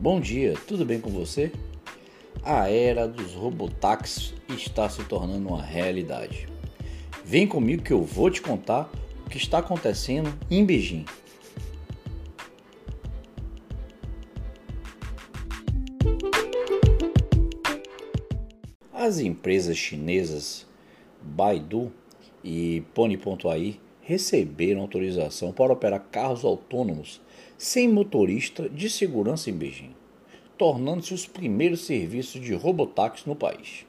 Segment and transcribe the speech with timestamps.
[0.00, 1.50] Bom dia, tudo bem com você?
[2.44, 6.46] A era dos robotáxis está se tornando uma realidade.
[7.24, 8.88] Vem comigo que eu vou te contar
[9.26, 11.04] o que está acontecendo em Beijing.
[18.92, 20.64] As empresas chinesas
[21.20, 21.92] Baidu
[22.44, 27.20] e Pony.ai receberam autorização para operar carros autônomos
[27.58, 29.90] sem motorista de segurança em Beijing,
[30.56, 33.84] tornando-se os primeiros serviços de robotáxi no país.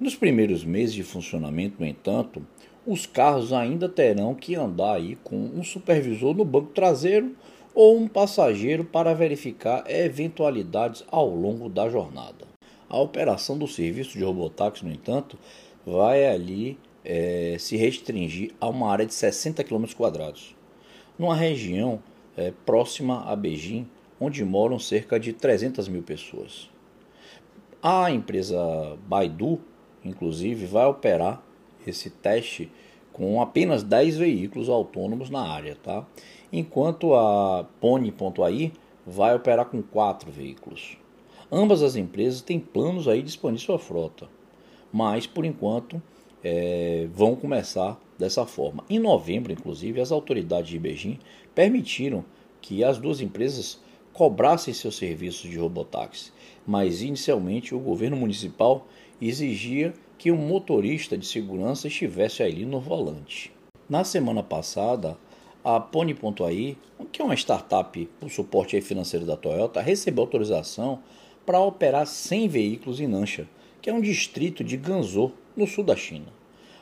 [0.00, 2.42] Nos primeiros meses de funcionamento, no entanto,
[2.86, 7.36] os carros ainda terão que andar aí com um supervisor no banco traseiro
[7.74, 12.46] ou um passageiro para verificar eventualidades ao longo da jornada.
[12.88, 15.38] A operação do serviço de robotáxi, no entanto,
[15.84, 20.54] vai ali é, se restringir a uma área de 60 km quadrados,
[21.18, 22.02] numa região
[22.36, 23.86] é, próxima a Beijing,
[24.20, 26.68] onde moram cerca de 300 mil pessoas.
[27.82, 28.58] A empresa
[29.06, 29.60] Baidu,
[30.04, 31.42] inclusive, vai operar
[31.86, 32.70] esse teste
[33.12, 36.04] com apenas 10 veículos autônomos na área, tá?
[36.52, 38.72] enquanto a Pony.ai
[39.06, 40.96] vai operar com 4 veículos.
[41.50, 44.28] Ambas as empresas têm planos aí de expandir sua frota,
[44.92, 46.02] mas por enquanto
[46.42, 48.84] é, vão começar dessa forma.
[48.88, 51.18] Em novembro, inclusive, as autoridades de Beijing
[51.54, 52.24] permitiram
[52.60, 53.80] que as duas empresas
[54.12, 56.32] cobrassem seus serviços de robotáxi,
[56.66, 58.86] mas inicialmente o governo municipal
[59.20, 63.52] exigia que um motorista de segurança estivesse ali no volante.
[63.88, 65.16] Na semana passada,
[65.64, 66.76] a Pony.ai,
[67.12, 71.00] que é uma startup por suporte financeiro da Toyota, recebeu autorização
[71.46, 73.48] para operar 100 veículos em Nansha,
[73.80, 76.26] que é um distrito de Ganzhou, no sul da China.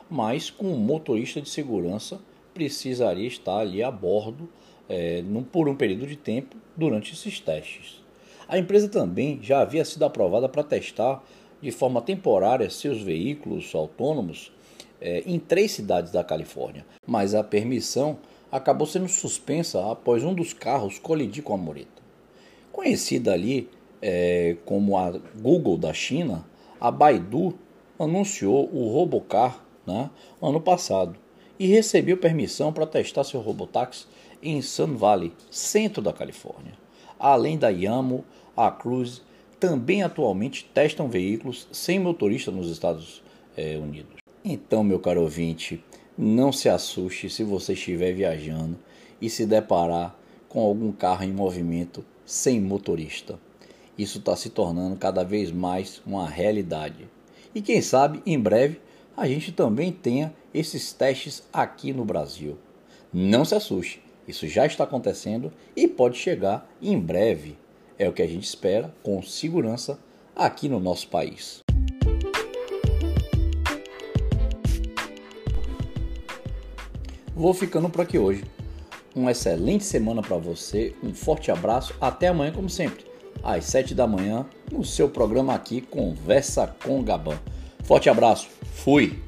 [0.09, 2.19] Mas com um motorista de segurança
[2.53, 4.47] precisaria estar ali a bordo
[4.87, 8.01] é, num, por um período de tempo durante esses testes.
[8.47, 11.23] A empresa também já havia sido aprovada para testar
[11.61, 14.51] de forma temporária seus veículos autônomos
[15.01, 18.17] é, em três cidades da Califórnia, mas a permissão
[18.51, 22.01] acabou sendo suspensa após um dos carros colidir com a mureta.
[22.71, 23.69] Conhecida ali
[24.01, 26.45] é, como a Google da China,
[26.79, 27.57] a Baidu
[27.99, 30.09] anunciou o Robocar né,
[30.41, 31.17] ano passado
[31.59, 34.05] e recebeu permissão para testar seu robotáxi
[34.41, 36.73] em Sun Valley, centro da Califórnia.
[37.19, 38.23] Além da Yamo,
[38.55, 39.21] a Cruise
[39.59, 43.23] também atualmente testam veículos sem motorista nos Estados
[43.55, 44.17] é, Unidos.
[44.45, 45.83] Então, meu caro ouvinte,
[46.17, 48.77] não se assuste se você estiver viajando
[49.19, 50.15] e se deparar
[50.47, 53.39] com algum carro em movimento sem motorista.
[53.97, 57.09] Isso está se tornando cada vez mais uma realidade.
[57.57, 58.79] E quem sabe, em breve,
[59.17, 62.55] a gente também tenha esses testes aqui no Brasil.
[63.11, 67.57] Não se assuste, isso já está acontecendo e pode chegar em breve.
[67.97, 69.99] É o que a gente espera com segurança
[70.35, 71.61] aqui no nosso país.
[77.35, 78.43] Vou ficando por aqui hoje.
[79.15, 83.03] Uma excelente semana para você, um forte abraço, até amanhã como sempre,
[83.43, 87.37] às 7 da manhã, no seu programa aqui Conversa com Gabão.
[87.83, 89.26] Forte abraço, fui!